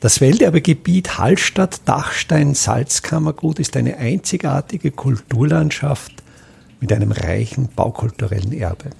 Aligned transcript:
Das 0.00 0.20
Welterbegebiet 0.20 1.18
Hallstatt-Dachstein-Salzkammergut 1.18 3.58
ist 3.58 3.76
eine 3.76 3.96
einzigartige 3.96 4.92
Kulturlandschaft 4.92 6.12
mit 6.78 6.92
einem 6.92 7.10
reichen 7.10 7.68
baukulturellen 7.74 8.52
Erbe. 8.52 8.90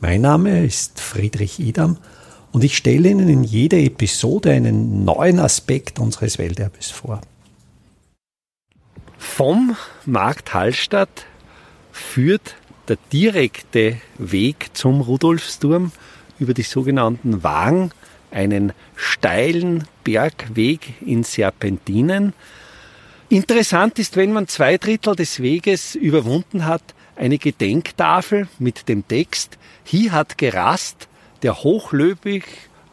Mein 0.00 0.20
Name 0.20 0.64
ist 0.64 1.00
Friedrich 1.00 1.58
Idam 1.58 1.96
und 2.52 2.62
ich 2.62 2.76
stelle 2.76 3.08
Ihnen 3.08 3.28
in 3.28 3.42
jeder 3.42 3.78
Episode 3.78 4.52
einen 4.52 5.04
neuen 5.04 5.40
Aspekt 5.40 5.98
unseres 5.98 6.38
Welterbes 6.38 6.92
vor. 6.92 7.20
Vom 9.18 9.74
Markt 10.06 10.54
Hallstatt 10.54 11.26
führt 11.90 12.54
der 12.86 12.98
direkte 13.12 13.96
Weg 14.16 14.70
zum 14.74 15.00
Rudolfsturm 15.00 15.90
über 16.38 16.54
die 16.54 16.62
sogenannten 16.62 17.42
Wagen 17.42 17.90
einen 18.32 18.72
steilen 18.96 19.84
Bergweg 20.04 20.94
in 21.00 21.22
Serpentinen. 21.22 22.32
Interessant 23.28 23.98
ist, 23.98 24.16
wenn 24.16 24.32
man 24.32 24.48
zwei 24.48 24.76
Drittel 24.78 25.14
des 25.14 25.40
Weges 25.40 25.94
überwunden 25.94 26.66
hat, 26.66 26.82
eine 27.16 27.38
Gedenktafel 27.38 28.48
mit 28.58 28.88
dem 28.88 29.06
Text, 29.06 29.58
hier 29.84 30.12
hat 30.12 30.38
gerast 30.38 31.08
der 31.42 31.62
Hochlöbig 31.62 32.44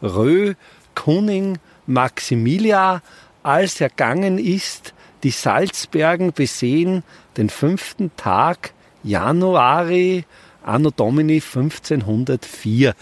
Rö 0.02 0.54
Kuning 0.94 1.58
Maximilia, 1.86 3.02
als 3.42 3.80
er 3.80 3.88
gangen 3.88 4.38
ist, 4.38 4.94
die 5.22 5.30
Salzbergen 5.30 6.32
besehen, 6.32 7.02
den 7.36 7.50
fünften 7.50 8.10
Tag 8.16 8.72
Januari 9.02 10.24
Anno 10.62 10.90
Domini 10.90 11.42
1504. 11.42 12.94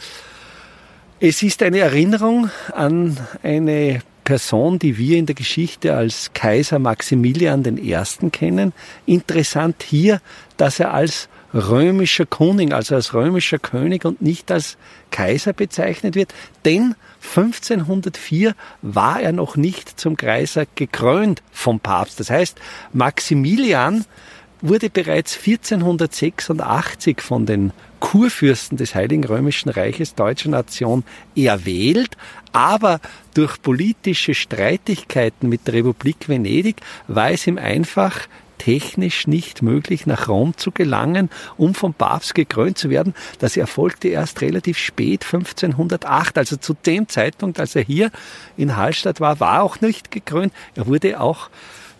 Es 1.20 1.42
ist 1.42 1.64
eine 1.64 1.80
Erinnerung 1.80 2.48
an 2.72 3.16
eine 3.42 4.02
Person, 4.22 4.78
die 4.78 4.98
wir 4.98 5.19
in 5.19 5.27
der 5.27 5.34
Geschichte 5.34 5.97
als 5.97 6.33
Kaiser 6.33 6.78
Maximilian 6.78 7.64
I. 7.77 7.97
kennen. 8.30 8.72
Interessant 9.05 9.83
hier, 9.83 10.20
dass 10.58 10.78
er 10.78 10.94
als 10.94 11.28
römischer 11.52 12.24
König, 12.24 12.72
also 12.72 12.94
als 12.94 13.14
römischer 13.14 13.58
König 13.58 14.05
und 14.05 14.22
nicht 14.22 14.52
als 14.52 14.77
Kaiser 15.11 15.55
bezeichnet 15.55 16.14
wird, 16.14 16.33
denn 16.64 16.94
1504 17.34 18.55
war 18.83 19.20
er 19.20 19.33
noch 19.33 19.56
nicht 19.56 19.98
zum 19.98 20.16
Kaiser 20.16 20.66
gekrönt 20.77 21.42
vom 21.50 21.80
Papst. 21.80 22.20
Das 22.20 22.30
heißt, 22.30 22.61
Maximilian 22.92 24.05
wurde 24.61 24.91
bereits 24.91 25.37
1486 25.37 27.20
von 27.20 27.47
den 27.47 27.73
Kurfürsten 28.01 28.77
des 28.77 28.95
Heiligen 28.95 29.25
Römischen 29.25 29.69
Reiches 29.69 30.14
deutscher 30.14 30.51
Nation 30.51 31.05
erwählt, 31.34 32.17
aber 32.53 33.01
durch 33.34 33.61
politische 33.61 34.34
Streitigkeiten 34.34 35.48
mit 35.48 35.67
der 35.67 35.75
Republik 35.75 36.29
Venedig 36.29 36.77
war 37.06 37.31
es 37.31 37.47
ihm 37.47 37.59
einfach 37.59 38.29
technisch 38.59 39.27
nicht 39.27 39.62
möglich, 39.62 40.06
nach 40.06 40.29
Rom 40.29 40.56
zu 40.56 40.73
gelangen, 40.73 41.31
um 41.56 41.75
vom 41.75 41.95
Papst 41.95 42.34
gekrönt 42.34 42.77
zu 42.77 42.91
werden. 42.91 43.14
Das 43.39 43.56
erfolgte 43.56 44.09
erst 44.09 44.41
relativ 44.41 44.79
spät, 44.79 45.25
1508. 45.25 46.36
Also 46.36 46.56
zu 46.56 46.75
dem 46.75 47.09
Zeitpunkt, 47.09 47.61
als 47.61 47.77
er 47.77 47.83
hier 47.83 48.11
in 48.56 48.77
Hallstatt 48.77 49.20
war, 49.20 49.39
war 49.41 49.62
auch 49.62 49.81
nicht 49.81 50.11
gekrönt. 50.11 50.53
Er 50.75 50.86
wurde 50.86 51.20
auch 51.20 51.51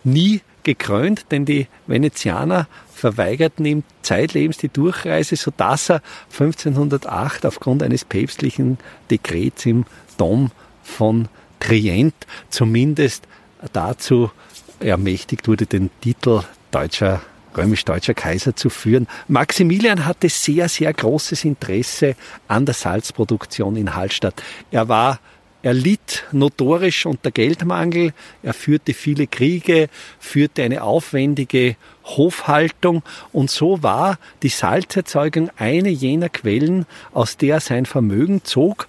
nie 0.03 0.41
gekrönt, 0.75 1.25
denn 1.31 1.45
die 1.45 1.67
Venezianer 1.87 2.67
verweigerten 2.93 3.65
ihm 3.65 3.83
zeitlebens 4.03 4.57
die 4.57 4.69
Durchreise, 4.69 5.35
sodass 5.35 5.89
er 5.89 6.01
1508 6.31 7.45
aufgrund 7.45 7.81
eines 7.81 8.05
päpstlichen 8.05 8.77
Dekrets 9.09 9.65
im 9.65 9.85
Dom 10.17 10.51
von 10.83 11.27
Trient 11.59 12.13
zumindest 12.49 13.27
dazu 13.73 14.31
ermächtigt 14.79 15.47
wurde, 15.47 15.65
den 15.65 15.89
Titel 16.01 16.43
deutscher 16.71 17.21
römisch-deutscher 17.57 18.13
Kaiser 18.13 18.55
zu 18.55 18.69
führen. 18.69 19.07
Maximilian 19.27 20.05
hatte 20.05 20.29
sehr, 20.29 20.69
sehr 20.69 20.93
großes 20.93 21.45
Interesse 21.45 22.15
an 22.47 22.65
der 22.65 22.75
Salzproduktion 22.75 23.75
in 23.75 23.95
Hallstatt. 23.95 24.43
Er 24.69 24.87
war 24.87 25.19
er 25.61 25.73
litt 25.73 26.23
notorisch 26.31 27.05
unter 27.05 27.31
Geldmangel, 27.31 28.13
er 28.43 28.53
führte 28.53 28.93
viele 28.93 29.27
Kriege, 29.27 29.89
führte 30.19 30.63
eine 30.63 30.83
aufwendige 30.83 31.75
Hofhaltung 32.05 33.03
und 33.31 33.51
so 33.51 33.83
war 33.83 34.19
die 34.41 34.49
Salzerzeugung 34.49 35.49
eine 35.57 35.89
jener 35.89 36.29
Quellen, 36.29 36.85
aus 37.13 37.37
der 37.37 37.59
sein 37.59 37.85
Vermögen 37.85 38.43
zog 38.43 38.87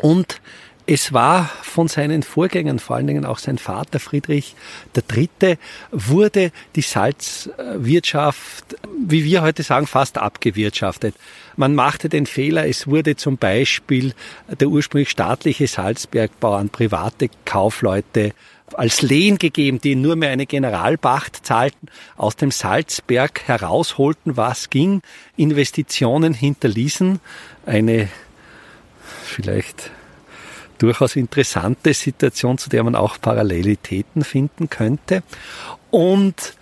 und 0.00 0.40
es 0.86 1.12
war 1.14 1.50
von 1.62 1.88
seinen 1.88 2.22
Vorgängern, 2.22 2.78
vor 2.78 2.96
allen 2.96 3.06
Dingen 3.06 3.24
auch 3.24 3.38
sein 3.38 3.56
Vater 3.56 4.00
Friedrich 4.00 4.54
III., 4.94 5.56
wurde 5.90 6.52
die 6.76 6.82
Salzwirtschaft, 6.82 8.76
wie 9.06 9.24
wir 9.24 9.42
heute 9.42 9.62
sagen, 9.62 9.86
fast 9.86 10.18
abgewirtschaftet. 10.18 11.14
Man 11.56 11.74
machte 11.74 12.08
den 12.08 12.26
Fehler, 12.26 12.66
es 12.68 12.86
wurde 12.86 13.16
zum 13.16 13.38
Beispiel 13.38 14.12
der 14.48 14.68
ursprünglich 14.68 15.10
staatliche 15.10 15.66
Salzbergbau 15.66 16.54
an 16.54 16.68
private 16.68 17.30
Kaufleute 17.46 18.32
als 18.74 19.02
Lehen 19.02 19.38
gegeben, 19.38 19.80
die 19.80 19.94
nur 19.94 20.16
mehr 20.16 20.30
eine 20.30 20.46
Generalpacht 20.46 21.46
zahlten, 21.46 21.88
aus 22.16 22.36
dem 22.36 22.50
Salzberg 22.50 23.46
herausholten, 23.46 24.36
was 24.36 24.68
ging, 24.68 25.00
Investitionen 25.36 26.34
hinterließen, 26.34 27.20
eine 27.66 28.08
vielleicht 29.24 29.90
durchaus 30.78 31.16
interessante 31.16 31.94
Situation, 31.94 32.58
zu 32.58 32.70
der 32.70 32.82
man 32.82 32.94
auch 32.94 33.20
Parallelitäten 33.20 34.24
finden 34.24 34.70
könnte. 34.70 35.22
Und 35.90 36.54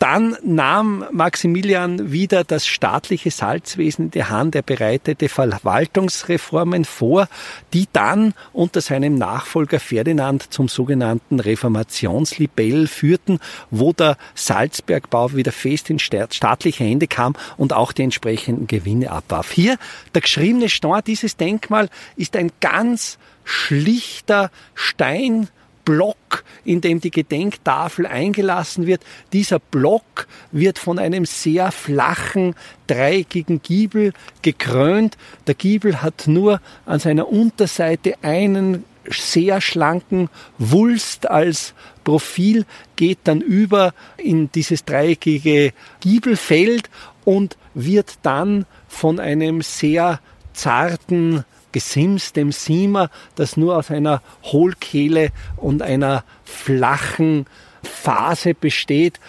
dann 0.00 0.34
nahm 0.42 1.04
Maximilian 1.12 2.10
wieder 2.10 2.42
das 2.42 2.66
staatliche 2.66 3.30
Salzwesen 3.30 4.06
in 4.06 4.10
die 4.10 4.24
Hand. 4.24 4.54
Er 4.54 4.62
bereitete 4.62 5.28
Verwaltungsreformen 5.28 6.86
vor, 6.86 7.28
die 7.74 7.86
dann 7.92 8.32
unter 8.54 8.80
seinem 8.80 9.14
Nachfolger 9.14 9.78
Ferdinand 9.78 10.52
zum 10.52 10.68
sogenannten 10.68 11.38
Reformationslibell 11.38 12.86
führten, 12.86 13.40
wo 13.70 13.92
der 13.92 14.16
Salzbergbau 14.34 15.34
wieder 15.34 15.52
fest 15.52 15.90
in 15.90 15.98
staatliche 15.98 16.82
Hände 16.82 17.06
kam 17.06 17.36
und 17.58 17.74
auch 17.74 17.92
die 17.92 18.02
entsprechenden 18.02 18.66
Gewinne 18.66 19.10
abwarf. 19.10 19.50
Hier 19.52 19.76
der 20.14 20.22
geschriebene 20.22 20.70
Stein, 20.70 21.02
dieses 21.06 21.36
Denkmal 21.36 21.90
ist 22.16 22.36
ein 22.36 22.50
ganz 22.60 23.18
schlichter 23.44 24.50
Stein, 24.74 25.48
Block, 25.90 26.44
in 26.64 26.80
dem 26.80 27.00
die 27.00 27.10
Gedenktafel 27.10 28.06
eingelassen 28.06 28.86
wird. 28.86 29.02
Dieser 29.32 29.58
Block 29.58 30.28
wird 30.52 30.78
von 30.78 31.00
einem 31.00 31.24
sehr 31.24 31.72
flachen, 31.72 32.54
dreieckigen 32.86 33.60
Giebel 33.60 34.12
gekrönt. 34.42 35.18
Der 35.48 35.56
Giebel 35.56 36.00
hat 36.00 36.28
nur 36.28 36.60
an 36.86 37.00
seiner 37.00 37.28
Unterseite 37.28 38.14
einen 38.22 38.84
sehr 39.08 39.60
schlanken 39.60 40.28
Wulst 40.58 41.28
als 41.28 41.74
Profil, 42.04 42.66
geht 42.94 43.18
dann 43.24 43.40
über 43.40 43.92
in 44.16 44.52
dieses 44.52 44.84
dreieckige 44.84 45.72
Giebelfeld 45.98 46.88
und 47.24 47.56
wird 47.74 48.14
dann 48.22 48.64
von 48.86 49.18
einem 49.18 49.60
sehr 49.62 50.20
zarten 50.52 51.44
Gesims, 51.72 52.32
dem 52.32 52.52
Sima, 52.52 53.10
das 53.34 53.56
nur 53.56 53.76
aus 53.76 53.90
einer 53.90 54.22
Hohlkehle 54.44 55.30
und 55.56 55.82
einer 55.82 56.24
flachen 56.44 57.46
Phase 57.82 58.54
besteht. 58.54 59.20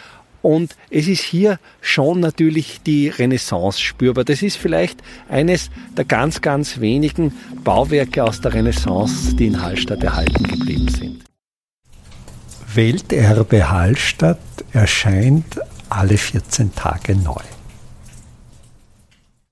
Und 0.41 0.75
es 0.89 1.07
ist 1.07 1.21
hier 1.21 1.59
schon 1.81 2.19
natürlich 2.19 2.81
die 2.81 3.09
Renaissance 3.09 3.79
spürbar. 3.79 4.23
Das 4.23 4.41
ist 4.41 4.57
vielleicht 4.57 5.01
eines 5.29 5.69
der 5.95 6.05
ganz, 6.05 6.41
ganz 6.41 6.79
wenigen 6.79 7.33
Bauwerke 7.63 8.23
aus 8.23 8.41
der 8.41 8.53
Renaissance, 8.53 9.35
die 9.35 9.47
in 9.47 9.61
Hallstatt 9.61 10.03
erhalten 10.03 10.43
geblieben 10.43 10.87
sind. 10.87 11.23
Welterbe 12.73 13.69
Hallstatt 13.69 14.39
erscheint 14.71 15.59
alle 15.89 16.17
14 16.17 16.73
Tage 16.73 17.15
neu. 17.15 17.41